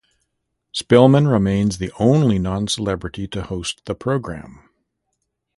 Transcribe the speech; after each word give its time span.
Spillman 0.73 1.31
remains 1.31 1.77
the 1.77 1.91
only 1.99 2.39
non-celebrity 2.39 3.27
to 3.27 3.43
host 3.43 3.83
the 3.85 3.93
program. 3.93 4.67